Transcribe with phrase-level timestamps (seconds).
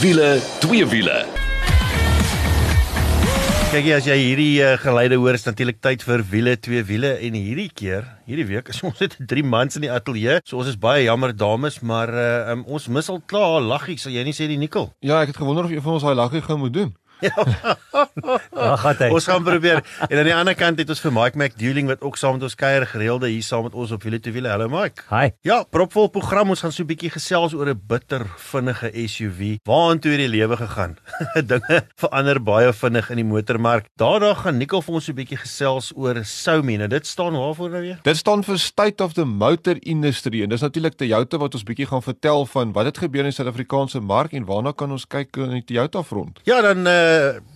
[0.00, 1.26] Wiele, twee wiele.
[3.68, 7.10] Kyk jy as jy hierdie uh, geleide hoor is natuurlik tyd vir wiele twee wiele
[7.20, 10.70] en hierdie keer hierdie week is ons net 3 mans in die ateljee so ons
[10.72, 14.34] is baie jammer dames maar uh, um, ons mis al klaar laggie sal jy nie
[14.34, 16.74] sê die nikkel Ja, ek het gewonder of een van ons daai laggie gou moet
[16.80, 16.94] doen.
[17.20, 19.08] Ag gat hy.
[19.12, 22.16] ons gaan probeer en aan die ander kant het ons vir Mike McDueling wat ook
[22.20, 25.04] saam met ons kuier gereelde hier saam met ons op wiele twee wiele hallo Mike
[25.10, 25.30] Hi.
[25.46, 26.50] Ja, propvol program.
[26.54, 29.58] Ons gaan so 'n bietjie gesels oor 'n bitter vinnige SUV.
[29.64, 30.96] Waartoe het die lewe gegaan?
[31.52, 33.86] Dinge verander baie vinnig in die motormark.
[33.96, 36.76] Daarna gaan Nicole vir ons so 'n bietjie gesels oor Soumi.
[36.76, 37.98] Nou dit staan waarvoor nou weer?
[38.02, 41.86] Dit staan vir State of the Motor Industry en dis natuurlik Toyota wat ons bietjie
[41.86, 45.36] gaan vertel van wat het gebeur in die Suid-Afrikaanse mark en waarna kan ons kyk
[45.36, 46.40] in die Toyota front.
[46.44, 47.09] Ja, dan uh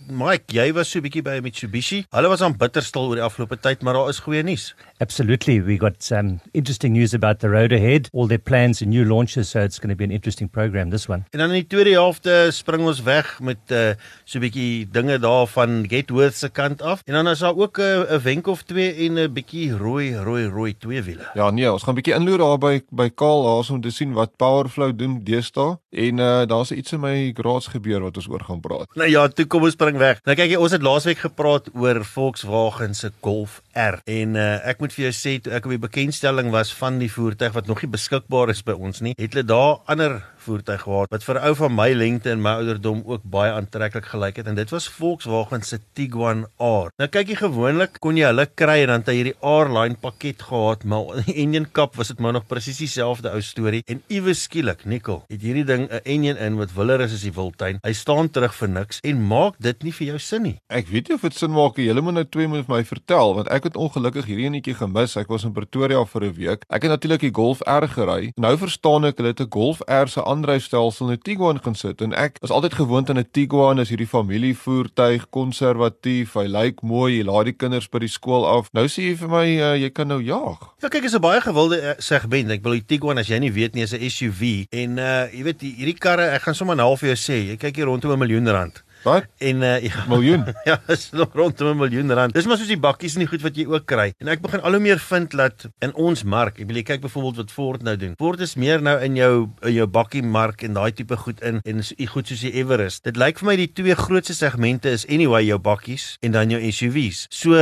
[0.07, 2.05] Mike, jy was so 'n bietjie by Mitsubishi.
[2.13, 4.75] Hulle was aan bitter stil oor die afgelope tyd, maar daar is goeie nuus.
[4.99, 5.59] Absolutely.
[5.61, 9.49] We got some interesting news about the road ahead, all their plans and new launches,
[9.49, 11.25] so it's going to be an interesting program this one.
[11.31, 15.19] En dan in die tweede helfte spring ons weg met uh so 'n bietjie dinge
[15.19, 17.01] daar van Getworth se kant af.
[17.05, 20.15] En dan is daar ook 'n uh, 'n wenk of twee en 'n bietjie rooi
[20.15, 21.29] rooi rooi twee wiele.
[21.33, 24.35] Ja, nee, ons gaan bietjie inloer daar by by Kaal Haas om te sien wat
[24.37, 28.59] Powerflow doen deesdae en uh daar's iets in my garage gebeur wat ons oor gaan
[28.59, 28.95] praat.
[28.95, 30.21] Nou ja, toe kom ons spring weg.
[30.27, 34.83] Nou kyk jy, ons het laasweek gepraat oor Volkswagen se Golf R en uh, ek
[34.83, 37.83] moet vir jou sê toe ek op die bekendstelling was van die voertuig wat nog
[37.83, 41.53] nie beskikbaar is by ons nie, het hulle daar ander voertuig gehad wat vir ou
[41.61, 45.61] van my lengte en my ouderdom ook baie aantreklik gelyk het en dit was Volkswagen
[45.65, 46.91] se Tiguan R.
[47.01, 50.45] Nou kyk jy gewoonlik kon jy hulle kry en dan het hy hierdie R-line pakket
[50.49, 54.45] gehad, maar die engine kap was dit maar nog presies dieselfde ou storie en iewes
[54.45, 57.79] skielik, Nikkel, het hierdie ding 'n engine in wat willer is as die wildtuin.
[57.83, 60.57] Hy staan terug vir niks en maak dit nie vir jou sin nie.
[60.69, 61.77] Ek weet nie of dit sin maak.
[61.77, 65.17] Julle moet nou twee moet my vertel want ek het ongelukkig hierdie enetjie gemis.
[65.17, 66.65] Ek was in Pretoria vir 'n week.
[66.69, 68.31] Ek het natuurlik die Golf R gery.
[68.37, 72.13] Nou verstaan ek hulle het 'n Golf R se aandryfstelsel in 'n Tiguan gesit en
[72.13, 77.25] ek was altyd gewoond aan 'n Tiguan as hierdie familievoertuig, konservatief, hy lyk mooi, jy
[77.27, 78.69] laat die kinders by die skool af.
[78.73, 80.59] Nou sê jy vir my uh, jy kan nou jaag.
[80.81, 82.51] Ja, kyk, is 'n baie gewilde uh, segment.
[82.51, 85.43] Ek bedoel die Tiguan as jy nie weet nie, is 'n SUV en uh jy
[85.43, 88.11] weet die- hierdie karre, ek gaan sommer nou vir jou sê, jy kyk hier rondom
[88.11, 88.83] 'n miljoen rand.
[89.05, 89.25] Wat?
[89.37, 90.45] En uh ja, Miljoen.
[90.69, 92.33] ja, is nog rondom 'n miljoen rand.
[92.33, 94.13] Dis maar soos die bakkies en die goed wat jy ook kry.
[94.17, 97.01] En ek begin al hoe meer vind dat in ons mark, ek bedoel jy kyk
[97.05, 98.15] byvoorbeeld wat Ford nou doen.
[98.17, 101.61] Ford is meer nou in jou in jou bakkie mark en daai tipe goed in
[101.61, 103.03] en so goed soos die Everest.
[103.05, 106.71] Dit lyk vir my die twee grootste segmente is anyway jou bakkies en dan jou
[106.71, 107.27] SUV's.
[107.29, 107.53] So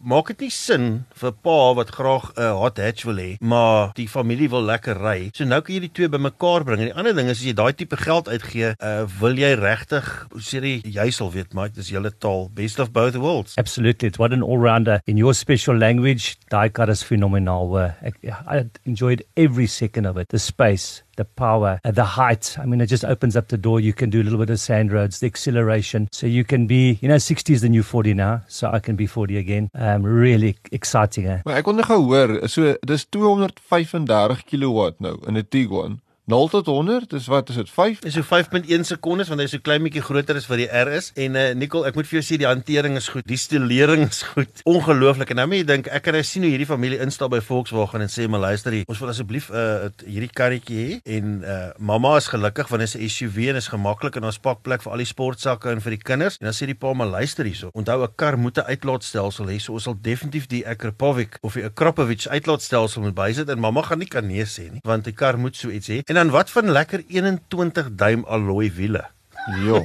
[0.00, 4.08] maak dit nie sin vir pa wat graag 'n hot hatch wil hê, maar die
[4.08, 5.30] familie wil lekker ry.
[5.34, 6.80] So nou kan jy die twee bymekaar bring.
[6.80, 10.26] En die ander ding is as jy daai tipe geld uitgee, uh, wil jy regtig,
[10.30, 13.56] hoe sê jy, jy sal weet, maar dis julle taal, best of both worlds.
[13.56, 14.08] Absolutely.
[14.08, 16.36] It's what an all-rounder in your special language.
[16.50, 17.76] Diecard is phenomenal.
[17.76, 18.12] Uh, I,
[18.46, 20.28] I enjoyed every second of it.
[20.28, 22.56] The space, the power, uh, the height.
[22.58, 23.78] I mean, it just opens up the door.
[23.78, 26.08] You can do a little bit of sand roads, the acceleration.
[26.12, 28.40] So you can be, you know, 60 is the new 40 now.
[28.48, 29.68] So I can be 40 again.
[29.74, 31.26] Um, really exciting.
[31.28, 31.40] Eh?
[31.44, 36.00] Maar ek kon net gou hoor, so dis 235 kW nou in 'n Tiguan.
[36.30, 38.04] 0 tot 100, dis wat is dit 5?
[38.04, 40.92] Dis so 5.1 sekondes want hy is so klein bietjie groter as wat die R
[40.94, 44.04] is en uh, Nicole, ek moet vir jou sê die hantering is goed, die stilering
[44.06, 44.62] is goed.
[44.70, 45.32] Ongelooflik.
[45.34, 48.04] En nou moet jy dink, ek kan nou sien hoe hierdie familie instap by Volkswagen
[48.04, 52.14] en sê, "Maar luister hier, ons wil asseblief uh, hierdie karretjie hê en uh, mamma
[52.20, 54.92] is gelukkig want dit is 'n SUV en is gemaklik en ons pak plek vir
[54.92, 57.70] al die sportsakke en vir die kinders." En dan sê die pa, "Maar luister hierso.
[57.74, 61.64] Onthou 'n kar moet 'n uitlaatstelsel hê, so ons sal definitief die Akrapovic of die
[61.64, 65.36] Akrapovic uitlaatstelsel moet bysit en mamma gaan nie kan nee sê nie, want die kar
[65.36, 69.06] moet so iets hê." En dan wat van lekker 21 duim alloy wiele?
[69.66, 69.80] Ja.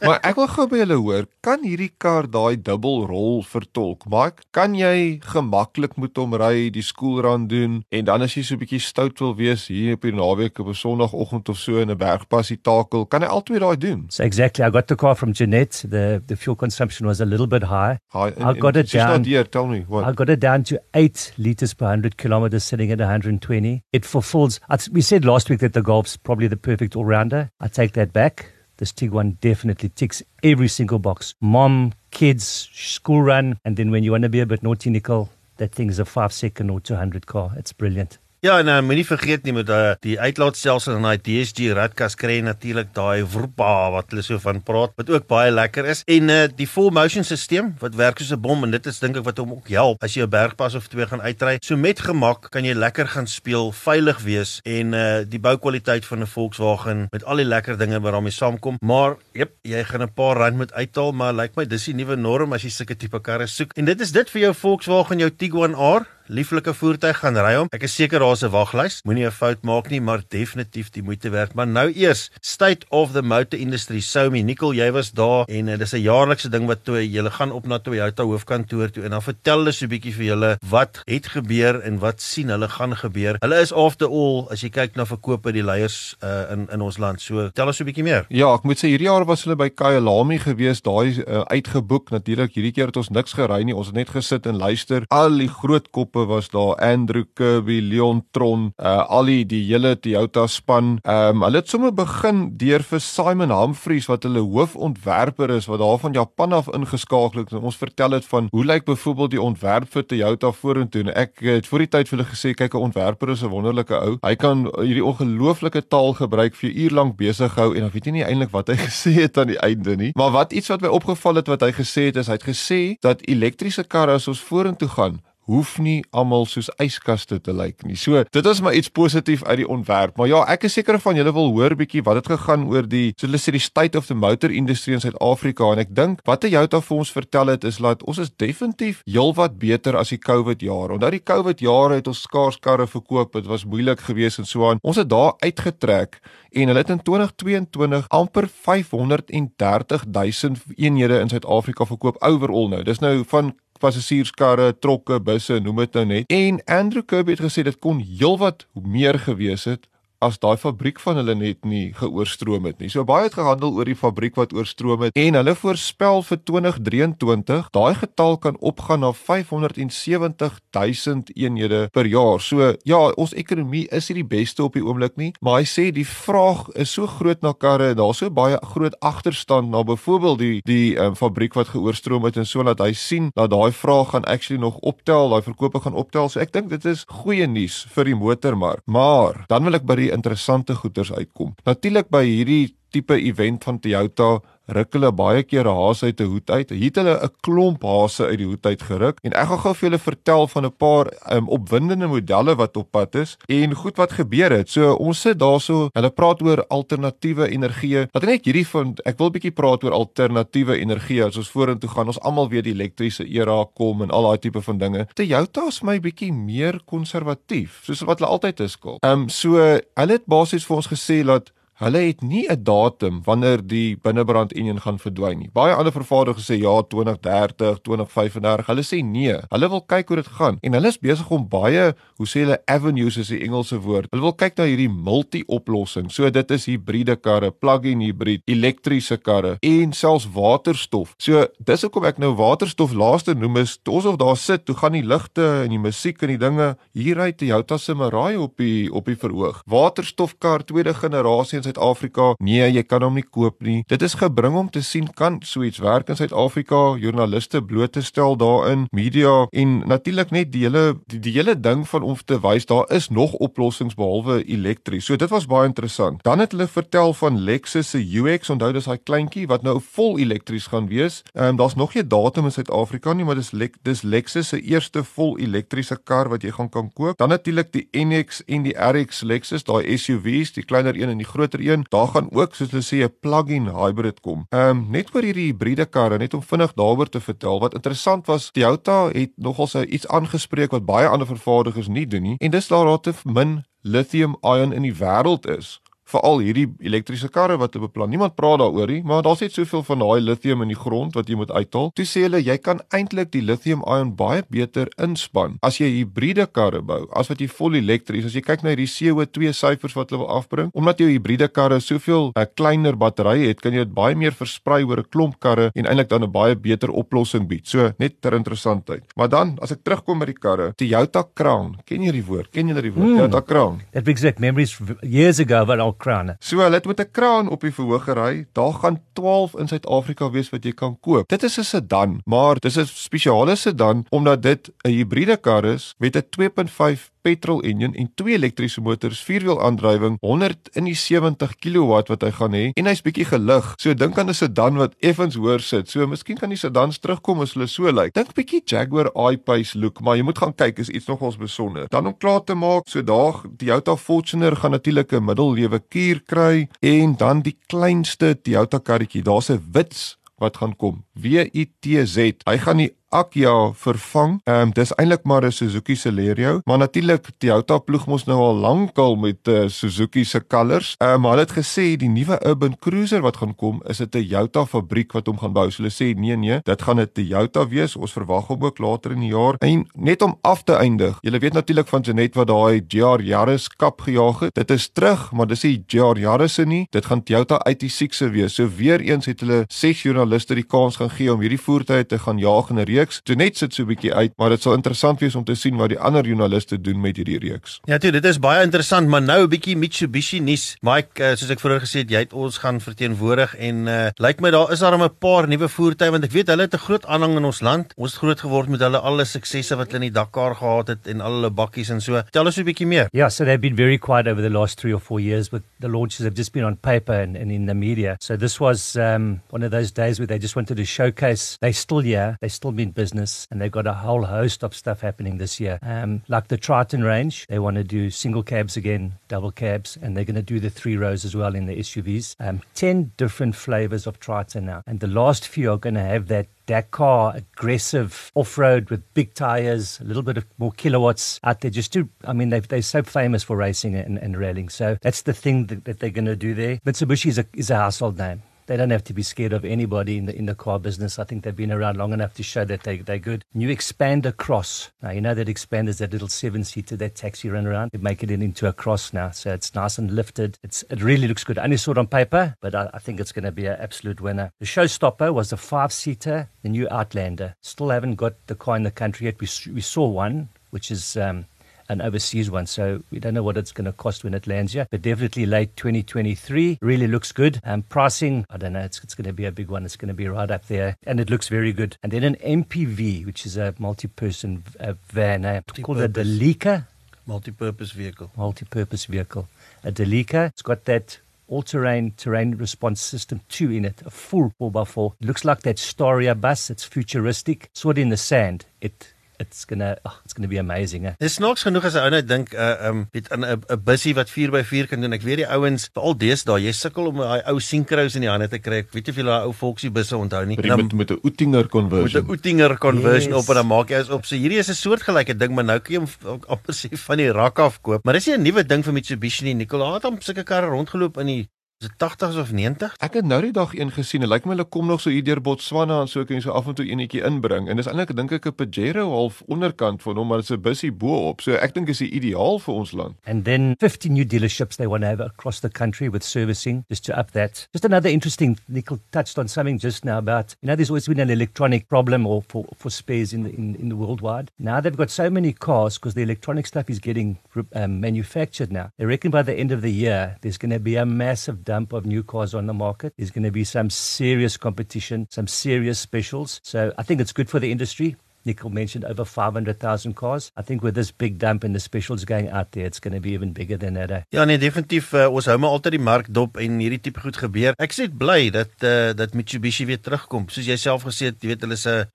[0.00, 4.04] Maar ek wil gou by julle hoor, kan hierdie kar daai dubbelrol vertolk?
[4.10, 8.54] Maar kan jy gemaklik met hom ry, die skoolrun doen en dan as jy so
[8.54, 11.90] 'n bietjie stout wil wees hier op die naweek op 'n Sondagoggend of so in
[11.90, 14.06] 'n bergpassie takel, kan hy albei daai doen?
[14.08, 14.64] So exactly.
[14.64, 15.82] I got the car from Jeanette.
[15.88, 17.98] The, the fuel consumption was a little bit high.
[18.12, 19.24] Hi, I got it down.
[19.24, 20.04] Here, tell me what.
[20.06, 23.82] I got it down to eight liters per 100 kilometers, sitting at 120.
[23.92, 27.50] It fulfills, I- we said last week that the Golf's probably the perfect all rounder.
[27.60, 28.52] I take that back.
[28.78, 34.12] This Tiguan definitely ticks every single box mom, kids, school run, and then when you
[34.12, 37.26] want to be a bit naughty, Nicole, that thing is a five second or 200
[37.26, 37.52] car.
[37.56, 38.18] It's brilliant.
[38.42, 42.40] Ja, en uh, moenie vergeet nie met uh, die uitlaatstelsel en daai DSG radkas kry
[42.42, 46.38] natuurlik daai vroepa wat hulle so van praat wat ook baie lekker is en uh,
[46.58, 49.38] die full motion stelsel wat werk soos 'n bom en dit is dink ek wat
[49.38, 51.60] hom ook help as jy 'n bergpas of twee gaan uitry.
[51.62, 56.26] So met gemak kan jy lekker gaan speel, veilig wees en uh, die boukwaliteit van
[56.26, 58.74] 'n Volkswagen met al die lekker dinge wat daarmee saamkom.
[58.82, 61.94] Maar jep, jy gaan 'n paar rand moet uithaal, maar lyk like my dis die
[61.94, 63.70] nuwe norm as jy sulke tipe karre soek.
[63.78, 67.68] En dit is dit vir jou Volkswagen jou Tiguan R lieflike voertuig gaan ry hom.
[67.72, 69.00] Ek is seker daar's 'n waglys.
[69.04, 71.54] Moenie 'n fout maak nie, maar definitief die moeite werd.
[71.54, 74.00] Maar nou eers, State of the Motor Industry.
[74.00, 77.52] Soumi, Nicole, jy was daar en uh, dis 'n jaarlikse ding wat toe jy gaan
[77.52, 81.02] op na Toyota hoofkantoor toe en dan vertel hulle so 'n bietjie vir julle wat
[81.04, 83.36] het gebeur en wat sien hulle gaan gebeur.
[83.40, 86.98] Hulle is after all as jy kyk na verkope die leiers uh, in in ons
[86.98, 87.20] land.
[87.20, 88.26] So tel ons so 'n bietjie meer.
[88.28, 92.10] Ja, ek moet sê hierdie jaar was hulle by Kyalami gewees, daai uh, uitgeboek.
[92.10, 93.74] Natuurlik hierdie keer het ons niks gery nie.
[93.74, 95.04] Ons het net gesit en luister.
[95.08, 96.76] Al die groot koppe was daar.
[96.76, 100.98] Andrew Kirby, Leon Tron, uh al die die hele Toyota span.
[101.02, 105.80] Ehm um, hulle het sommer begin deur vir Simon Humphries wat hulle hoofontwerper is wat
[105.82, 107.52] daar van Japan af ingeskakel het.
[107.52, 111.12] Ons vertel dit van hoe lyk byvoorbeeld die ontwerp vir Toyota vorentoe.
[111.12, 114.16] Ek het voor die tyd vir hulle gesê kyk 'n ontwerper is 'n wonderlike ou.
[114.22, 118.12] Hy kan hierdie ongelooflike taal gebruik vir uur lank besig hou en dan weet jy
[118.12, 120.12] nie eintlik wat hy gesê het aan die einde nie.
[120.14, 122.80] Maar wat iets wat my opgeval het wat hy gesê het is hy het gesê
[123.00, 127.96] dat elektriese karre as ons vorentoe gaan hoef nie almal soos yskaste te lyk nie.
[127.98, 130.16] So, dit is maar iets positief uit die ontwerp.
[130.16, 133.12] Maar ja, ek is seker van julle wil hoor bietjie wat het gegaan oor die
[133.16, 136.46] so hulle sê die state of the motor industry in Suid-Afrika en ek dink wat
[136.46, 140.20] hy Jouta vir ons vertel het is dat ons is definitief heelwat beter as die
[140.20, 140.94] COVID jaar.
[140.94, 143.32] Onthou die COVID jare het ons skaars karre verkoop.
[143.38, 144.82] Dit was moeilik geweest en so aan.
[144.82, 146.20] Ons het daar uitgetrek
[146.52, 152.82] en hulle het in 2022 amper 530 000 eenhede in Suid-Afrika verkoop overall nou.
[152.86, 156.32] Dis nou van passasierskarre, trokke, busse, noem dit nou net.
[156.32, 159.88] En Andrew Kirby het gesê dit kon heelwat meer gewees het
[160.22, 162.90] as daai fabriek van hulle net nie geoorstroom het nie.
[162.92, 167.70] So baie het gehandel oor die fabriek wat oorstroom het en hulle voorspel vir 2023
[167.74, 172.40] daai getal kan opgaan na 570 000 eenhede per jaar.
[172.40, 175.88] So ja, ons ekonomie is nie die beste op die oomblik nie, maar hy sê
[175.94, 180.38] die vraag is so groot na karre en daar's so baie groot agterstand na byvoorbeeld
[180.38, 184.12] die die um, fabriek wat geoorstroom het en so dat hy sien dat daai vraag
[184.12, 186.28] gaan actually nog optel, daai verkope gaan optel.
[186.28, 188.84] So ek dink dit is goeie nuus vir die motormark.
[188.86, 191.54] Maar dan wil ek by die interessante goeders uitkom.
[191.64, 196.24] Natuurlik by hierdie tipe event van Toyota ruk hulle baie keer 'n haas uit 'n
[196.24, 196.70] hoed uit.
[196.70, 199.74] Hier het hulle 'n klomp haase uit die hoed uit geruk en ek gaan gou
[199.74, 203.96] vir julle vertel van 'n paar um, opwindende modelle wat op pad is en goed
[203.96, 204.70] wat gebeur het.
[204.70, 208.06] So ons sit daarso, hulle praat oor alternatiewe energie.
[208.12, 211.88] Wat net hierdie van ek wil 'n bietjie praat oor alternatiewe energie as ons vorentoe
[211.88, 212.06] gaan.
[212.06, 215.06] Ons almal weet die elektriese era kom en al daai tipe van dinge.
[215.14, 218.76] Toyota is my bietjie meer konservatief, soos wat hulle altyd is.
[218.82, 223.22] Ehm um, so hulle het basies vir ons gesê dat Hulle het nie 'n datum
[223.24, 225.50] wanneer die binnebrand enjin gaan verdwyn nie.
[225.52, 228.66] Baie ander vervaardigers sê ja 2030, 2035.
[228.66, 229.36] Hulle sê nee.
[229.50, 232.60] Hulle wil kyk hoe dit gaan en hulle is besig om baie, hoe sê hulle
[232.66, 234.06] avenues is die Engelse woord.
[234.10, 236.10] Hulle wil kyk na hierdie multi-oplossing.
[236.10, 241.14] So dit is hibriede karre, plug-in hybrid, elektriese karre en selfs waterstof.
[241.18, 244.92] So dis hoekom ek nou waterstof laaste noem is ons of daar sit, toe gaan
[244.92, 248.92] die ligte en die musiek en die dinge hier uit Toyota se Mirai op die
[248.92, 249.62] op die verhoog.
[249.66, 252.34] Waterstofkar tweede generasie Suid-Afrika.
[252.38, 253.82] Nee, jy kan hom nie koop nie.
[253.88, 256.96] Dit is gebring om te sien kan so iets werk in Suid-Afrika.
[257.00, 261.84] Joernaliste bloot te stel daarin, media en natuurlik net die hele die, die hele ding
[261.88, 265.06] van om te wys daar is nog oplossings behalwe elektries.
[265.08, 266.22] So dit was baie interessant.
[266.26, 268.50] Dan het hulle vertel van Lexus se UX.
[268.52, 271.22] Onthou dis daai kleintjie wat nou vol elektries gaan wees.
[271.32, 274.48] Ehm um, daar's nog nie 'n datum in Suid-Afrika nie, maar dis Le dis Lexus
[274.48, 277.16] se eerste vol elektriese kar wat jy gaan kan koop.
[277.18, 281.26] Dan natuurlik die NX en die RX Lexus, daai SUVs, die kleiner een en die
[281.26, 281.86] groter een.
[281.88, 284.46] Daar gaan ook soos hulle sê 'n plug-in hybrid kom.
[284.48, 287.60] Ehm um, net oor hierdie hybride karre, net om vinnig daaroor te vertel.
[287.60, 292.22] Wat interessant was, Toyota het nogal so iets aangespreek wat baie ander vervaardigers nie doen
[292.22, 292.36] nie.
[292.38, 295.81] En dis daar dat te min lithium-ion in die wêreld is
[296.12, 298.10] veral hierdie elektriese karre wat hulle beplan.
[298.12, 301.30] Niemand praat daaroor nie, maar daar's net soveel van daai lithium in die grond wat
[301.30, 301.90] jy moet uithaal.
[301.96, 306.82] Toe sê hulle jy kan eintlik die lithium-ion baie beter inspann as jy hibriede karre
[306.82, 308.26] bou as wat jy vol elektries.
[308.28, 311.80] As jy kyk na hierdie CO2 syfers wat hulle wil afbring, omdat jou hibriede karre
[311.80, 315.38] soveel 'n uh, kleiner battery het, kan jy dit baie meer versprei oor 'n klomp
[315.40, 317.66] karre en eintlik dan 'n baie beter oplossing bied.
[317.66, 319.02] So net ter interessantheid.
[319.16, 322.50] Maar dan as ek terugkom met die karre, Toyota Crown, ken jy die woord?
[322.52, 323.08] Ken jy die woord?
[323.08, 323.16] Mm.
[323.16, 323.80] Toyota Crown.
[323.92, 326.36] That brings back memories years ago when I krane.
[326.40, 328.46] So hulle het met 'n kraan op die verhoog gery.
[328.52, 331.28] Daar gaan 12 in Suid-Afrika wees wat jy kan koop.
[331.28, 335.94] Dit is 'n sedan, maar dis 'n spesiale sedan omdat dit 'n hibriede kar is
[335.98, 342.30] met 'n 2.5 petrol engine en twee elektriese motors, vierwiel aandrywing, 170 kW wat hy
[342.30, 343.74] gaan hê en hy's bietjie gelig.
[343.82, 345.90] So dink aan 'n sedan wat effens hoër sit.
[345.90, 348.12] So miskien kan die sedans terugkom as hulle so lyk.
[348.12, 351.86] Dink bietjie Jaguar I-Pace look, maar jy moet gaan kyk, is iets nogals besonder.
[351.88, 356.22] Dan om klaar te maak, so daag die Toyota Fortuner gaan natuurlik 'n middellewe kuur
[356.26, 361.04] kry en dan die kleinste Toyota karretjie, daar's 'n wits wat gaan kom.
[361.14, 362.42] W I T Z.
[362.48, 364.40] Hy gaan die Akya vervang.
[364.44, 368.54] Ehm um, dis eintlik maar 'n Suzuki Celerio, maar natuurlik Toyota ploeg mos nou al
[368.54, 370.94] lankal met uh, Suzuki se colours.
[370.98, 374.64] Ehm um, hulle het gesê die nuwe Urban Cruiser wat gaan kom, is 'n Toyota
[374.66, 375.70] fabriek wat hom gaan bou.
[375.70, 377.96] So hulle sê nee nee, dit gaan 'n Toyota wees.
[377.96, 379.54] Ons verwag hom ook later in die jaar.
[379.58, 381.18] En net om af te eindig.
[381.20, 384.54] Jy weet natuurlik van Janet wat daai GR Yaris kap gejaag het.
[384.54, 386.86] Dit is terug, maar dis nie GR Yaris nie.
[386.90, 388.54] Dit gaan Toyota 86 se wees.
[388.54, 392.18] So weer eens het hulle ses joernaliste die kans gaan gee om hierdie voertuie te
[392.18, 393.20] gaan jaag in 'n reeks.
[393.26, 395.90] Janet sit so 'n bietjie uit, maar dit sal interessant wees om te sien wat
[395.90, 397.80] die ander joernaliste doen met hierdie reeks.
[397.86, 400.76] Ja, toe, dit is baie interessant, maar nou 'n bietjie Mitsubishi nuus.
[400.82, 404.40] Mike, uh, soos ek vroeër gesê het, jy het ons gaan verteenwoordig en uh, lyk
[404.40, 407.04] my daar is daar 'n paar nuwe voertuie want ek weet hulle het 'n groot
[407.06, 407.92] aanhang in ons land.
[407.96, 411.06] Ons het groot geword met hulle alle suksesse wat hulle in die Dakar gehad het
[411.06, 412.22] en al hulle bakkies en so.
[412.30, 413.08] Tel ons 'n bietjie meer.
[413.12, 415.88] Yeah, so they've been very quiet over the last 3 or 4 years but the
[415.88, 418.16] launches have just been on paper and, and in the media.
[418.20, 421.72] So this was um, one of those days where they just wanted to showcase they
[421.72, 425.38] still here, they still mean business and they've got a whole host of stuff happening
[425.38, 425.78] this year.
[425.82, 430.16] Um, like the Triton range, they want to do single cabs again, double cabs and
[430.16, 432.36] they're going to do the three rows as well in the SUVs.
[432.40, 434.82] Um, 10 different flavors of Triton now.
[434.86, 439.34] And the last few are going to have that Dakar aggressive off road with big
[439.34, 441.70] tires, a little bit of more kilowatts out there.
[441.70, 444.68] Just to, I mean, they've, they're so famous for racing and, and railing.
[444.68, 446.76] So that's the thing that, that they're going to do there.
[446.86, 448.42] Mitsubishi is a, is a household name.
[448.66, 451.18] They don't have to be scared of anybody in the in the car business.
[451.18, 453.44] I think they've been around long enough to show that they they're good.
[453.54, 454.90] New Expander Cross.
[455.02, 457.90] Now you know that Expander's that little seven seater that taxi run around.
[457.92, 460.58] They make it into a cross now, so it's nice and lifted.
[460.62, 461.58] It's it really looks good.
[461.58, 464.20] Only saw it on paper, but I, I think it's going to be an absolute
[464.20, 464.52] winner.
[464.60, 467.54] The showstopper was the five seater, the new Outlander.
[467.62, 469.40] Still haven't got the car in the country yet.
[469.40, 471.46] We we saw one, which is um,
[471.92, 472.66] an overseas one.
[472.66, 475.46] So we don't know what it's going to cost when it lands here, but definitely
[475.46, 476.78] late 2023.
[476.80, 477.60] Really looks good.
[477.64, 479.84] Um, pricing, I don't know, it's, it's going to be a big one.
[479.84, 481.96] It's going to be right up there, and it looks very good.
[482.02, 486.86] And then an MPV, which is a multi-person uh, van, uh, called a Delica.
[487.26, 488.32] Multi-purpose vehicle.
[488.36, 489.48] Multi-purpose vehicle.
[489.84, 490.48] A Delica.
[490.48, 491.18] It's got that
[491.48, 495.12] all-terrain terrain response system 2 in it, a full 4x4.
[495.20, 496.70] It looks like that Staria bus.
[496.70, 497.70] It's futuristic.
[497.84, 498.64] It in the sand.
[498.80, 499.11] It
[499.42, 501.06] it's gonna oh, it's gonna be amazing.
[501.06, 501.14] Eh?
[501.18, 504.14] Dis snaaks genoeg as 'n ou net dink uh um weet aan 'n 'n bussie
[504.14, 505.12] wat 4x4 kan doen.
[505.12, 508.48] Ek weet die ouens veral deesdae, jy sukkel om daai ou Syncros in die hande
[508.48, 508.82] te kry.
[508.86, 510.56] Ek weet of jy daai ou Volksie busse onthou nie.
[510.56, 512.22] Met met 'n Oetinger conversion.
[512.22, 513.42] Met 'n Oetinger conversion yes.
[513.42, 514.24] op en dan maak jy as op.
[514.24, 517.32] So hierdie is 'n soortgelyke ding, maar nou kan jy hom amper sê van die
[517.32, 518.04] rak af koop.
[518.04, 519.54] Maar dis nie 'n nuwe ding vir Mitsubishi nie.
[519.54, 521.48] Nicola het hom sulke karre rondgeloop in die
[521.82, 522.94] Is dit 80s of 90s?
[523.02, 524.22] Ek het nou die dag een gesien.
[524.22, 526.52] Dit lyk my hulle kom nog so hier deur Botswana en so kan jy so
[526.54, 527.66] af en toe eenetjie inbring.
[527.66, 530.62] En dis eintlik dink ek 'n Pajero half onderkant van hom, maar dit is 'n
[530.62, 531.40] bussie bo-op.
[531.40, 533.16] So ek dink is die ideaal vir ons land.
[533.26, 537.04] And then 50 new dealerships they want to have across the country with servicing just
[537.06, 537.66] to up that.
[537.72, 541.20] Just another interesting Nickel touched on something just now about you know there's always been
[541.20, 544.52] an electronic problem or for for spares in the in, in the worldwide.
[544.56, 547.38] Now they've got so many cars because the electronic stuff is getting
[547.74, 548.90] um, manufactured now.
[548.98, 551.94] They reckon by the end of the year there's going to be a massive dump
[551.94, 553.14] of new cars on the market.
[553.16, 556.60] There's going to be some serious competition, some serious specials.
[556.62, 558.14] So I think it's good for the industry.
[558.44, 560.50] Nicole mentioned over 500,000 cars.
[560.56, 563.20] I think with this big dump and the specials going out there, it's going to
[563.20, 564.10] be even bigger than that.
[564.10, 564.22] Eh?
[564.28, 567.38] Ja, nee, definitief uh, ons hou maar altyd die mark dop en hierdie tipe goed
[567.40, 567.76] gebeur.
[567.82, 570.48] Ek sê bly dat uh, dat Mitsubishi weer terugkom.
[570.52, 572.06] Soos jy self gesê het, jy weet hulle is 'n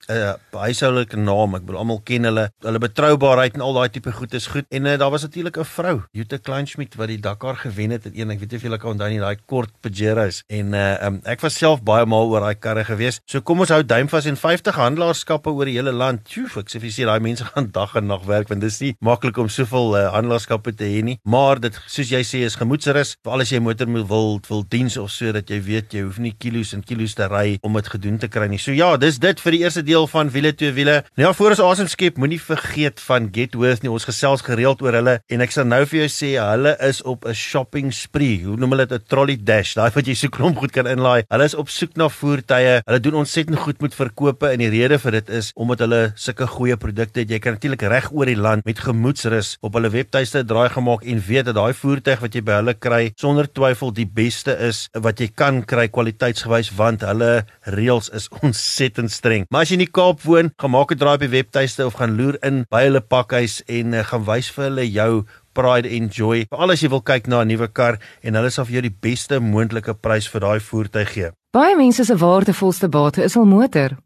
[0.54, 1.56] huishoudelike naam.
[1.56, 2.48] Ek bedoel almal ken hulle.
[2.66, 4.66] Hulle betroubaarheid en al daai tipe goed is goed.
[4.70, 8.06] En uh, daar was natuurlik 'n vrou, Jutta Kleinschmidt wat die Dakar gewen het.
[8.06, 10.44] Een, ek weet nie of julle kan onthou nie, daai kort Pajeros.
[10.48, 13.20] En uh, um, ek was self baie mal oor daai karre gewees.
[13.26, 16.26] So kom ons hou duim vas en 50 handelaarskappe oor die hele land land.
[16.28, 18.80] Tjoe, ek sê vir jy daai mense gaan dag en nag werk want dit is
[18.82, 21.18] nie maklik om soveel uh, handelaarskappe te hê nie.
[21.26, 24.64] Maar dit soos jy sê is gemoedsrus vir al as jy motor moet wil wil
[24.68, 27.74] diens of so dat jy weet jy hoef nie kilos en kilos te ry om
[27.78, 28.60] dit gedoen te kry nie.
[28.62, 31.02] So ja, dis dit vir die eerste deel van wiele twee wiele.
[31.18, 33.92] Nou ja, voor ons asem skep, moenie vergeet van Getworth nie.
[33.94, 37.26] Ons gesels gereeld oor hulle en ek sal nou vir jou sê hulle is op
[37.28, 38.44] 'n shopping spree.
[38.46, 39.76] Hoe noem hulle dit 'n trolley dash?
[39.76, 41.24] Daai wat jy so klomp goed kan inlaai.
[41.30, 42.82] Hulle is op soek na voertuie.
[42.86, 46.48] Hulle doen ontsettend goed met verkope en die rede vir dit is omdat hulle sulke
[46.48, 47.32] goeie produkte het.
[47.32, 51.24] Jy kan natuurlik reg oor die land met gemoedsrus op hulle webtuiste draai gemaak en
[51.28, 55.20] weet dat daai voertuig wat jy by hulle kry sonder twyfel die beste is wat
[55.20, 57.46] jy kan kry kwaliteitsgewys want hulle
[57.78, 59.48] reëls is ontsettend streng.
[59.50, 61.98] Maar as jy in die Kaap woon, gaan maak 'n draai op die webtuiste of
[61.98, 65.26] gaan loer in by hulle pakhuis en uh, gaan wys vir hulle jou
[65.58, 66.46] Pride Enjoy.
[66.52, 68.98] Veral as jy wil kyk na 'n nuwe kar en hulle sal vir jou die
[69.08, 71.32] beste moontlike prys vir daai voertuig gee.
[71.58, 73.98] Baie mense se waardevolste bate is hul motor.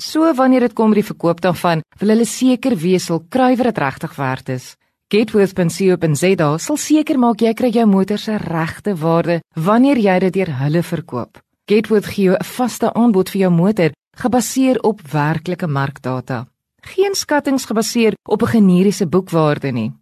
[0.00, 3.78] So wanneer dit kom by die verkoop daarvan, wil hulle seker wees hul kruiwer dit
[3.78, 4.76] regtig werd is.
[5.12, 10.52] Getworth.co.za sal seker maak jy kry jou motor se regte waarde wanneer jy dit deur
[10.62, 11.40] hulle verkoop.
[11.68, 16.46] Getworth gee jou 'n vaste aanbod vir jou motor gebaseer op werklike markdata.
[16.82, 19.92] Geen skattings gebaseer op 'n generiese boekwaarde nie.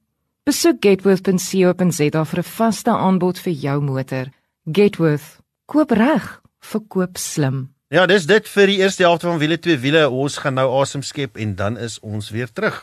[0.44, 4.26] Besoek getworth.co.za vir 'n vaste aanbod vir jou motor.
[4.72, 7.77] Getworth, koop reg, verkoop slim.
[7.88, 10.02] Ja, dis dit vir die eerste helfte van wiele twee wiele.
[10.12, 12.82] Ons gaan nou asem skep en dan is ons weer terug.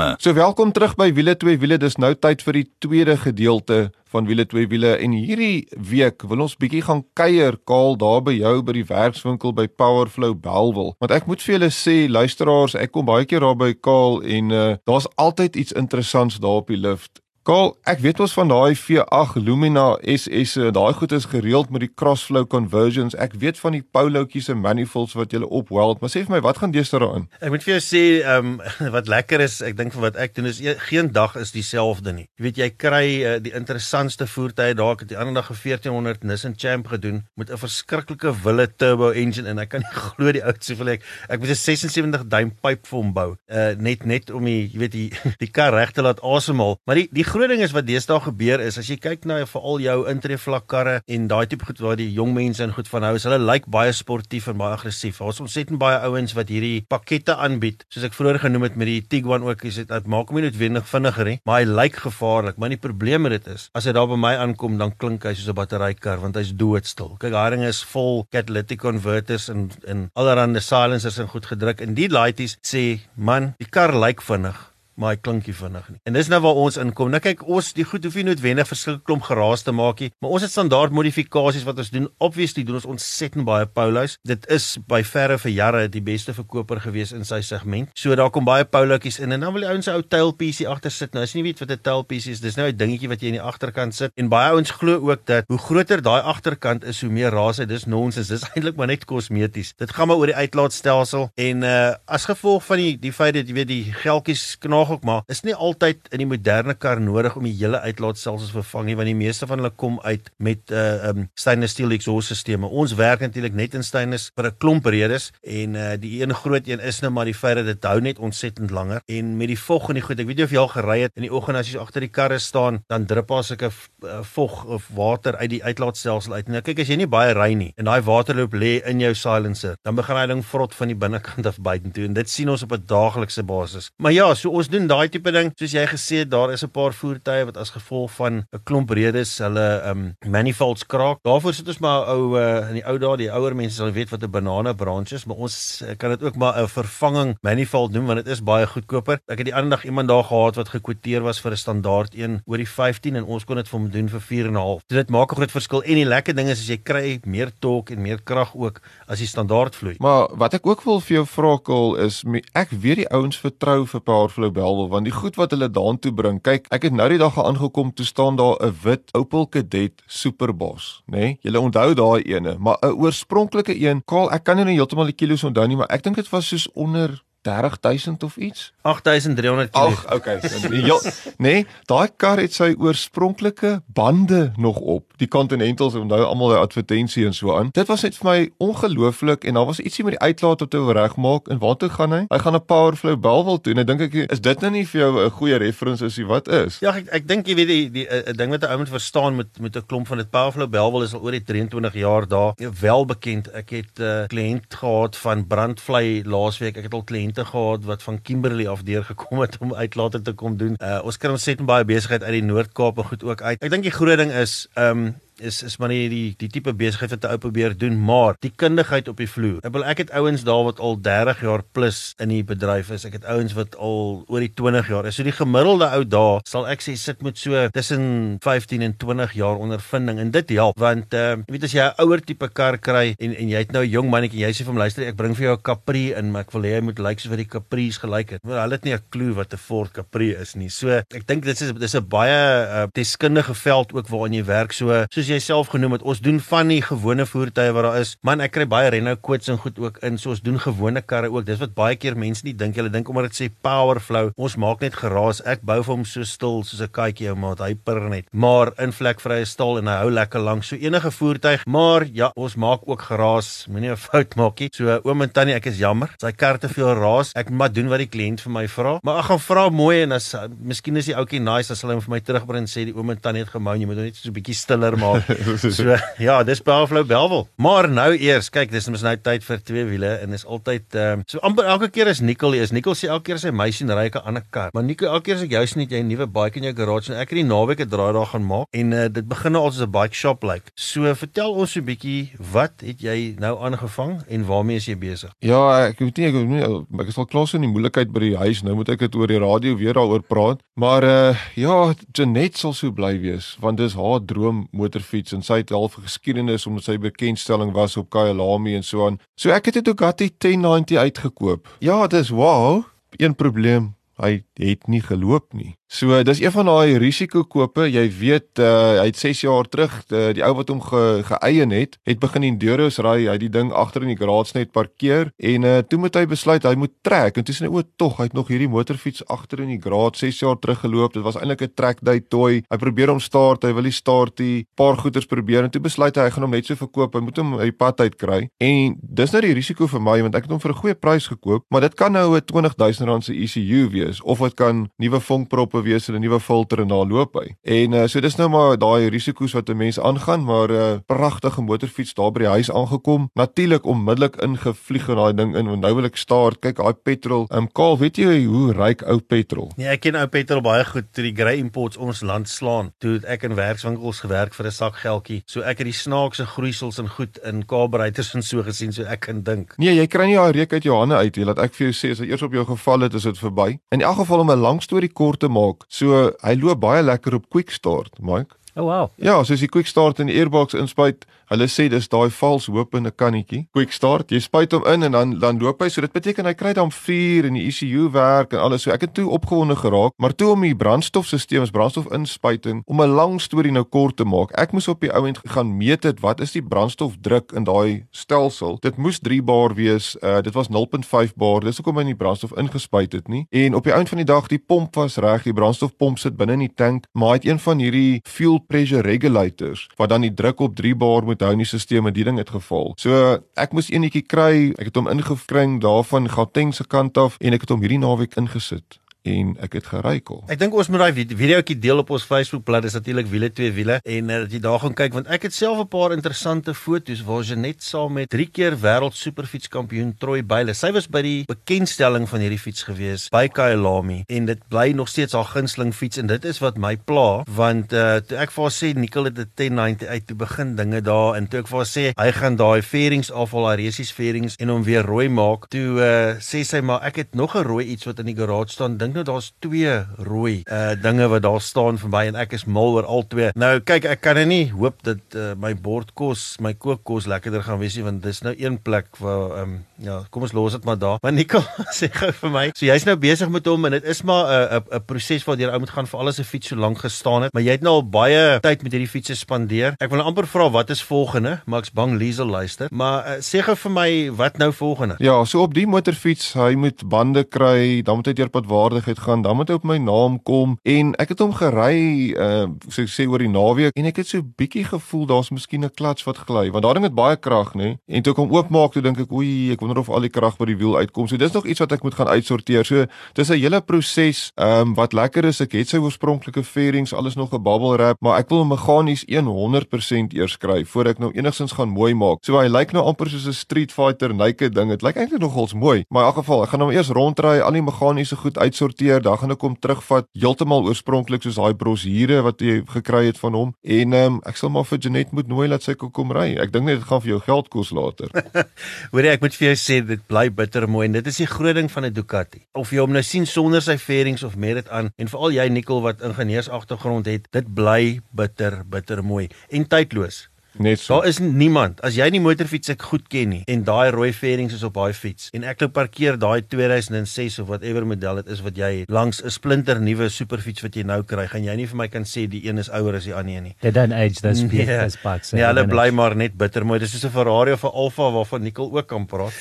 [0.01, 0.15] probleme.
[0.19, 1.77] So welkom terug by Wiele 2 Wiele.
[1.77, 6.43] Dis nou tyd vir die tweede gedeelte van Wiele 2 Wiele en hierdie week wil
[6.45, 10.93] ons bietjie gaan kuier kaal daar by jou by die werkswinkel by Powerflow Belwel.
[10.99, 14.51] Want ek moet vir julle sê luisteraars, ek kom baie keer daar by kaal en
[14.51, 17.21] uh, daar's altyd iets interessants daar op die lift.
[17.41, 21.89] Kaal, ek weet ons van daai V8 Lumina SS, daai goed is gereeld met die
[21.89, 23.15] crossflow conversions.
[23.17, 26.59] Ek weet van die Polootjies en manifolds wat jy opweld, maar sê vir my, wat
[26.61, 27.25] gaan deesdae daarin?
[27.41, 30.35] Ek moet vir jou sê, ehm um, wat lekker is, ek dink vir wat ek
[30.37, 32.27] doen is e, geen dag is dieselfde nie.
[32.37, 35.57] Jy weet jy kry uh, die interessantste voertuie daar, ek het die ander dag 'n
[35.63, 40.29] 1400 Nissan Champ gedoen met 'n verskriklike wille turbo engine en ek kan nie glo
[40.29, 43.29] die ou se vir ek ek moet 'n 76 duim pyp vir hom bou.
[43.49, 45.09] Uh net net om die jy weet die
[45.43, 46.77] die kar reg te laat asemhaal.
[46.85, 49.79] Maar die die groot ding is wat deesdae gebeur is as jy kyk na veral
[49.79, 53.05] jou intree vlak karre en daai tipe goed waar die jong mense in goed van
[53.07, 55.21] hou is hulle lyk baie sportief en baie aggressief.
[55.23, 57.85] Ons ontsettend baie ouens wat hierdie pakkette aanbied.
[57.87, 60.89] Soos ek vroeër genoem het met die Tiguan ook, is dit maak hom nie noodwendig
[60.89, 62.59] vinniger nie, maar hy lyk gevaarlik.
[62.59, 65.31] Maar die probleem met dit is as hy daar by my aankom dan klink hy
[65.31, 67.15] soos 'n batterykar want hy's doodstil.
[67.15, 71.95] Kyk, daai ding is vol catalytic converters en en allerlei silencers en goed gedruk en
[71.95, 74.70] die laities sê man, die kar lyk vinnig
[75.01, 75.99] maar hy klinkie vinnig nie.
[76.05, 77.09] En dis nou waar ons inkom.
[77.13, 80.35] Nou kyk, ons die goed hoef nie noodwendig verskillende klomp geraas te maak nie, maar
[80.37, 82.07] ons het standaard modifikasies wat ons doen.
[82.21, 84.17] Obviously doen ons ontsettend baie Polos.
[84.27, 87.89] Dit is by verre vir jare die beste verkoper gewees in sy segment.
[87.97, 90.91] So daar kom baie Polotjies in en dan wil die ouens 'n ou tailpiece agter
[90.91, 91.13] sit.
[91.13, 93.27] Nou as jy nie weet wat 'n tailpiece is, dis nou 'n dingetjie wat jy
[93.27, 94.11] in die agterkant sit.
[94.15, 97.65] En baie ouens glo ook dat hoe groter daai agterkant is, hoe meer raas hy.
[97.65, 98.27] Dis nonsens.
[98.27, 99.73] Dis eintlik maar net kosmeties.
[99.77, 103.47] Dit gaan maar oor die uitlaatstelsel en uh as gevolg van die die feit dat
[103.47, 107.35] jy weet die geltjies knaag ook maar is nie altyd in die moderne kar nodig
[107.35, 110.73] om die hele uitlaatstelsels vervang nie want die meeste van hulle kom uit met 'n
[110.73, 112.71] uh, um, stainless steel exhaust stelsels.
[112.71, 116.67] Ons werk natuurlik net in stainless vir 'n klomp redes en uh, die een groot
[116.67, 119.59] een is nou maar die feit dat dit hou net ontsettend langer en met die
[119.59, 120.19] vog en die goed.
[120.19, 122.11] Ek weet nie of jy al gery het in die oggend as jy agter die
[122.11, 126.47] karre staan, dan drup daar sulke uh, vog of water uit die uitlaatstelsel uit.
[126.47, 129.77] Nou kyk as jy nie baie ry nie en daai waterloop lê in jou silencer,
[129.85, 132.73] dan begin hy ding vrot van die binnekant af buitentoe en dit sien ons op
[132.73, 133.91] 'n daaglikse basis.
[133.97, 136.69] Maar ja, so ons doen daai tipe ding soos jy gesê het daar is 'n
[136.69, 141.19] paar voertuie wat as gevolg van 'n klomp redes hulle um manifolds kraak.
[141.23, 144.09] Daarvoor sit ons maar ou uh, in die ou dae die ouer mense sal weet
[144.09, 147.91] wat 'n banana branch is, maar ons uh, kan dit ook maar 'n vervanging manifold
[147.91, 149.19] noem want dit is baie goedkoper.
[149.27, 152.41] Ek het die ander dag iemand daar gehad wat gekwoteer was vir 'n standaard een
[152.45, 154.81] oor die 15 en ons kon dit vir hom doen vir 4 en 'n half.
[154.89, 157.51] So dit maak 'n groot verskil en die lekker ding is as jy kry meer
[157.59, 159.95] torque en meer krag ook as die standaard vloei.
[159.99, 163.85] Maar wat ek ook wil vir jou vra kol is ek weet die ouens vertrou
[163.85, 166.37] vir Powerflow Belwel want die goed wat hulle daartoe bring.
[166.43, 171.01] Kyk, ek het nou die dag aangekom toe staan daar 'n wit Opel Kadett Superboss,
[171.05, 171.17] nê?
[171.17, 171.37] Nee?
[171.41, 174.03] Julle onthou daai ene, maar 'n oorspronklike een.
[174.05, 176.71] Kaal, ek kan nie heeltemal die kilos onthou nie, maar ek dink dit was soos
[176.73, 178.73] onder 30000 of iets?
[178.81, 179.77] 8300 kg.
[179.77, 180.39] Ag, okay.
[180.69, 180.97] Ja,
[181.37, 185.05] nee, daai kar het sy oorspronklike bande nog op.
[185.21, 187.69] Die Continentals en nou almal die advertensie en so aan.
[187.75, 190.95] Dit was net vir my ongelooflik en daar was ietsie met die uitlaat wat hy
[190.97, 192.21] regmaak en waartoe gaan hy?
[192.29, 195.01] Hy gaan 'n Powerflow Belwel toe en ek dink ek is dit nou nie vir
[195.01, 196.17] jou 'n goeie reference is.
[196.21, 196.79] Wat is?
[196.79, 199.35] Ja, ek ek dink jy weet die die 'n ding wat 'n ou moet verstaan
[199.35, 202.53] met met 'n klomp van dit Powerflow Belwel is al oor die 23 jaar daar.
[202.57, 203.51] Wel bekend.
[203.51, 206.77] Ek het 'n uh, kliënt gehad van Brandvlei laasweek.
[206.77, 210.21] Ek het al kliënt kliënte gehad wat van Kimberley af deur gekom het om uitlater
[210.21, 210.75] te kom doen.
[210.77, 213.61] Uh, ons kry ons set baie besigheid uit die Noord-Kaap en goed ook uit.
[213.61, 216.73] Ek dink die groot ding is ehm um, is is maar nie die die tipe
[216.73, 219.59] besigheid wat 'n ou probeer doen, maar die kundigheid op die vloer.
[219.63, 223.05] Ek wil ek het ouens daar wat al 30 jaar plus in die bedryf is.
[223.05, 225.15] Ek het ouens wat al oor die 20 jaar is.
[225.15, 229.33] So die gemiddelde ou daar sal ek sê sit met so tussen 15 en 20
[229.33, 232.77] jaar ondervinding en dit help want uh, jy weet as jy 'n ouer tipe kar
[232.77, 235.15] kry en en jy het nou 'n jong mannetjie jy sê vir hom luister ek
[235.15, 237.31] bring vir jou 'n Capri in maar ek wil hê hy moet lyk like soos
[237.31, 238.43] wat die Capri's gelyk het.
[238.47, 240.69] Maar hulle het nie 'n klou wat 'n Ford Capri is nie.
[240.69, 244.73] So ek dink dit is dis 'n baie uh, deskundige veld ook waarin jy werk.
[244.73, 248.15] So soos jy self genoem het, ons doen van die gewone voertuie wat daar is.
[248.27, 250.17] Man, ek kry baie Renault quotes en goed ook in.
[250.21, 251.45] So ons doen gewone karre ook.
[251.47, 252.75] Dis wat baie keer mense nie dink.
[252.79, 255.41] Hulle dink omdat dit sê power flow, ons maak net geraas.
[255.47, 257.59] Ek bou vir hom so stil soos 'n katjie ou maat.
[257.59, 258.25] Hy purr net.
[258.33, 260.63] Maar in vlekvrye stal en hy hou lekker lank.
[260.63, 263.67] So enige voertuig, maar ja, ons maak ook geraas.
[263.69, 264.69] Moenie 'n fout maak nie.
[264.73, 266.09] So oom en tannie, ek is jammer.
[266.19, 267.31] Sy kar te veel raas.
[267.35, 268.99] Ek moet maar doen wat die kliënt vir my vra.
[269.03, 272.01] Maar ek gaan vra mooi en as miskien is die ouetjie nice as hulle hom
[272.01, 273.75] vir my terugbring en sê die oom en tannie het gemou.
[273.75, 275.10] Jy moet net so 'n bietjie stiller maak.
[275.77, 277.47] so ja, dis Powerflow Belwel.
[277.55, 281.21] Maar nou eers, kyk, dis mos nou tyd vir twee wiele en is altyd ehm
[281.21, 282.71] um, so amper elke keer as Nicole is.
[282.71, 284.69] Nicole sê elke keer sy meisie ry 'n ander kar.
[284.73, 286.73] Maar Nicole, elke keer as ek jou sien, het jy 'n nuwe bike in jou
[286.73, 289.51] garage en ek het die naweek 'n draai daar gaan maak en uh, dit begin
[289.51, 290.51] nou al soos 'n bike shop lyk.
[290.51, 290.71] Like.
[290.75, 295.31] So vertel ons 'n bietjie, wat het jy nou aangevang en waarmee is jy besig?
[295.39, 298.11] Ja, ek weet nie ek weet nie ek is al klaar so in die moeilikheid
[298.11, 298.63] by die huis.
[298.63, 300.61] Nou moet ek dit oor die radio weer daaroor praat.
[300.75, 304.67] Maar uh ja, Janet sal so bly wees want dis haar droom
[305.01, 309.19] motorfiets en sy het half geskiedenis omdat sy bekendstelling was op Kyalami en so aan.
[309.35, 311.77] So ek het 'n Ducati 1090 uitgekoop.
[311.79, 312.83] Ja, dis wow.
[313.17, 315.75] Een probleem, hy het nie geloop nie.
[315.91, 317.83] So dis een van daai risikokope.
[317.91, 321.73] Jy weet uh, hy het 6 jaar terug die, die ou wat hom ge, geëien
[321.75, 323.25] het, het begin Enduros ry.
[323.25, 326.23] Hy het die ding agter in die garage net parkeer en uh, toe moet hy
[326.31, 329.25] besluit hy moet trek en toe sien hy o tog hy het nog hierdie motorfiets
[329.27, 331.17] agter in die garage 6 jaar terug geloop.
[331.17, 332.63] Dit was eintlik 'n track day toy.
[332.71, 334.63] Hy probeer hom start, hy wil nie start nie.
[334.79, 337.19] Paar goeders probeer en toe besluit hy hy gaan hom net so verkoop.
[337.19, 338.47] Hy moet hom uit die pad uit kry.
[338.63, 341.27] En dis nou die risiko vir my want ek het hom vir 'n goeie prys
[341.27, 345.19] gekoop, maar dit kan nou 'n 20000 rand se ECU wees of dit kan nuwe
[345.19, 347.55] vonkproppe wees en 'n nuwe filter en daar loop hy.
[347.63, 350.99] En uh, so dis nou maar daai risiko's wat 'n mens aangaan, maar 'n uh,
[351.05, 353.29] pragtige motorfiets daar by die huis aangekom.
[353.33, 355.67] Natuurlik onmiddellik ingevlieg in daai ding in.
[355.67, 356.59] Want nou wil ek start.
[356.59, 357.45] Kyk, daai petrol.
[357.49, 359.71] Ehm um, Kaal, weet jy hoe ryk ou petrol?
[359.75, 362.91] Nee, ek ken ou petrol baie goed toe die Grey Imports ons land slaan.
[362.99, 365.41] Toe het ek in werkswinkels gewerk vir 'n sak geldjie.
[365.45, 369.19] So ek het die snaakse groeisels en goed in kaberuiters en so gesien, so ek
[369.19, 369.73] kan dink.
[369.77, 371.45] Nee, jy kry nie daai reuk uit jou hande uit nie.
[371.45, 373.79] Laat ek vir jou sê as dit eers op jou geval het, is dit verby.
[373.91, 375.70] In elk geval om 'n lang storie kort te maak.
[375.87, 378.55] So hy loop baie lekker op quick start, Mike.
[378.75, 379.09] Oh wow.
[379.19, 382.95] Ja, soos die quick start in die airbox inspuit, Hulle sê dis daai vals hoop
[382.95, 383.67] in 'n kannetjie.
[383.75, 385.89] Quick start, jy spuit hom in en dan dan loop hy.
[385.89, 388.83] So dit beteken hy kry dan vuur en die ECU werk en alles.
[388.83, 393.41] So ek het toe opgewonde geraak, maar toe om die brandstofstelsel, brandstofinspuiting om 'n lang
[393.41, 394.51] storie nou kort te maak.
[394.57, 398.05] Ek moes op die ou end gaan meet dit wat is die brandstofdruk in daai
[398.11, 398.77] stelsel.
[398.79, 400.15] Dit moes 3 bar wees.
[400.23, 401.59] Uh dit was 0.5 bar.
[401.59, 403.45] Dis hoekom hy nie brandstof ingespuit het nie.
[403.49, 406.53] En op die end van die dag die pomp was reg, die brandstofpomp sit binne
[406.53, 410.33] in die tank, maar hy het een van hierdie fuel pressure regulators wat dan die
[410.33, 412.93] druk op 3 bar moet hou in die stelsel en die ding het geval.
[413.01, 414.71] So ek moes eenetjie kry.
[414.77, 418.37] Ek het hom ingekring daarvan Gauteng se kant af en ek het hom hierdie naweek
[418.39, 420.41] ingesit en ek het gerykel.
[420.51, 422.87] Ek dink ons moet daai videoetjie deel op ons Facebookblad.
[422.87, 425.53] Dis natuurlik wiele twee wiele en uh, dat jy daar gaan kyk want ek het
[425.53, 430.41] self 'n paar interessante foto's waar jy net saam met drie keer wêreld superfietskampioen Troy
[430.43, 430.73] Byle.
[430.73, 435.07] Sy was by die bekendstelling van hierdie fiets gewees by Kyalami en dit bly nog
[435.07, 438.63] steeds haar gunsteling fiets en dit is wat my pla want uh, toe ek vir
[438.63, 441.77] haar sê Nicole het 'n 1090 uit te begin dinge daar en toe ek vir
[441.77, 445.67] haar sê hy gaan daai fairings afhaal, daai resies fairings en hom weer rooi maak.
[445.73, 448.73] Toe uh, sê sy maar ek het nog 'n rooi iets wat in die garage
[448.73, 448.97] staan.
[448.97, 449.91] Dink dink nou daar's twee
[450.23, 453.49] rooi uh dinge wat daar staan vir my en ek is mal oor al twee.
[453.59, 457.81] Nou kyk, ek kan nie hoop dat uh, my bord kos, my kookkos lekkerder gaan
[457.81, 460.85] wees nie want dis nou een plek waar ehm um, ja, kom ons los dit
[460.87, 461.19] maar daar.
[461.21, 461.59] Maar Nico
[461.97, 462.63] sê gou vir my.
[462.77, 465.59] So jy's nou besig met hom en dit is maar 'n 'n 'n proses wat
[465.59, 467.83] jy ou moet gaan vir alles 'n fiets so lank gestaan het, maar jy het
[467.83, 469.93] nou al baie tyd met hierdie fiets spandeer.
[469.99, 471.61] Ek wil nou amper vra wat is volgende?
[471.65, 472.87] Maar ek's bang Liesel luister.
[472.91, 475.15] Maar uh, sê gou vir my wat nou volgende?
[475.19, 479.19] Ja, so op die motorfiets, hy moet bande kry, dan moet hy deur padwaarde besigheid
[479.19, 483.05] gaan, dan moet hy op my naam kom en ek het hom gery uh so
[483.09, 486.37] sê oor die naweek en ek het so bietjie gevoel daar's miskien 'n klats wat
[486.47, 489.31] gly want daardie het baie krag nê en toe ek hom oopmaak toe dink ek
[489.31, 491.27] oei ek wonder of al die krag by die wiel uitkom.
[491.27, 492.85] So dis nog iets wat ek moet gaan uitsorteer.
[492.85, 495.61] So dis 'n hele proses um wat lekker is.
[495.61, 499.25] Ek het sy oorspronklike fairings alles nog 'n bubble wrap, maar ek wil hom meganies
[499.27, 502.37] 100% eers kry voor ek nou enigstens gaan mooi maak.
[502.43, 504.89] So hy lyk nou amper soos 'n Street Fighter naked ding.
[504.89, 507.71] Dit lyk eintlik nogals mooi, maar in elk geval ek gaan hom eers rondry, al
[507.71, 512.41] die meganiese goed uitsorteer sorteer, dan gaan ek hom terugvat heeltemal oorspronklik soos daai brosjure
[512.45, 513.73] wat jy gekry het van hom.
[513.81, 516.57] En ehm um, ek sal maar vir Janet moet nooi dat sy kom ry.
[516.59, 518.31] Ek dink net dit gaan vir jou geld kos later.
[519.13, 521.75] Hoorie, ek moet vir jou sê dit bly bitter mooi en dit is die groot
[521.77, 522.65] ding van 'n Ducati.
[522.75, 525.69] Of jy hom nou sien sonder sy fairings of met dit aan en veral jy
[525.69, 530.50] Nicole wat ingenieurs agtergrond het, dit bly bitter bitter mooi en tydloos.
[530.79, 531.17] Net so.
[531.19, 534.73] Daar is niemand as jy nie motorfiets ek goed ken nie en daai rooi fairings
[534.73, 538.61] is op daai fiets en ek loop parkeer daai 2006 of whatever model dit is
[538.63, 541.85] wat jy het langs 'n splinter nuwe superfiets wat jy nou kry, gaan jy nie
[541.87, 543.75] vir my kan sê die een is ouer as die ander nie.
[543.81, 545.51] They don't age those Nee, those bikes.
[545.53, 546.99] nee, hulle bly maar net bittermooi.
[546.99, 549.53] Dis soos 'n Ferrari of 'n Alfa waarvan Nicole ook kan praat.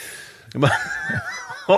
[0.55, 0.71] Maar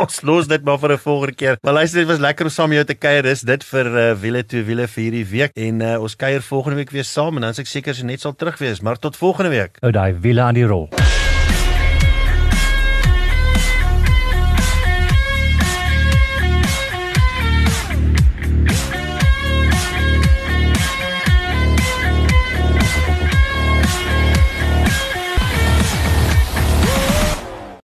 [0.01, 1.57] ons los dit maar vir 'n volgende keer.
[1.63, 3.23] Maar luister, dit was lekker om saam met jou te kuier.
[3.23, 6.77] Dis dit vir uh, wiele toe wiele vir hierdie week en uh, ons kuier volgende
[6.77, 8.81] week weer saam en dan is ek seker sy net sal terug wees.
[8.81, 9.79] Maar tot volgende week.
[9.83, 10.89] Oh, daai wiele aan die rol.